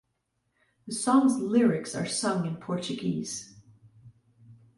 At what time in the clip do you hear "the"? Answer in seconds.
0.87-0.95